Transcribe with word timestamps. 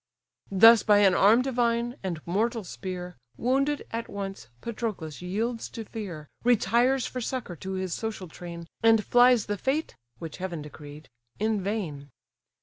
Thus, 0.49 0.81
by 0.81 0.97
an 1.01 1.13
arm 1.13 1.43
divine, 1.43 1.95
and 2.01 2.25
mortal 2.25 2.63
spear, 2.63 3.17
Wounded, 3.37 3.85
at 3.91 4.09
once, 4.09 4.47
Patroclus 4.59 5.21
yields 5.21 5.69
to 5.69 5.85
fear, 5.85 6.27
Retires 6.43 7.05
for 7.05 7.21
succour 7.21 7.55
to 7.57 7.73
his 7.73 7.93
social 7.93 8.27
train, 8.27 8.65
And 8.81 9.05
flies 9.05 9.45
the 9.45 9.59
fate, 9.59 9.95
which 10.17 10.37
heaven 10.37 10.63
decreed, 10.63 11.07
in 11.37 11.61
vain. 11.61 12.09